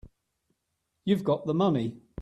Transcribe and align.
You've 1.05 1.23
got 1.23 1.45
the 1.45 1.53
money. 1.53 2.01